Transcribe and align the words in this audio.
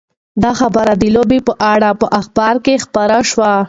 دا 0.43 0.51
خبر 0.59 0.87
د 1.01 1.03
لوبې 1.15 1.39
په 1.47 1.53
اړه 1.73 1.89
په 2.01 2.07
اخبار 2.19 2.55
کې 2.65 2.81
خپور 2.83 3.11
شو. 3.31 3.39